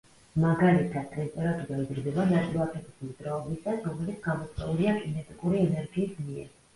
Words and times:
მაგალითად, 0.43 1.03
ტემპერატურა 1.17 1.83
იზრდება 1.83 2.25
ნაწილაკების 2.31 2.95
მოძრაობისას 3.07 3.85
რომელიც 3.89 4.17
გამოწვეულია 4.29 4.95
კინეტიკური 5.03 5.61
ენერგიის 5.67 6.17
მიერ. 6.31 6.49